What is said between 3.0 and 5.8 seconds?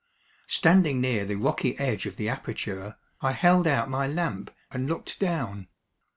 I held out my lamp and looked down.